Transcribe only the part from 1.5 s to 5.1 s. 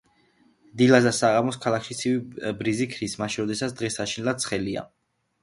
ქალაქში ცივი ბრიზი ქრის, მაშინ, როდესაც დღე საშინლად ცხელია.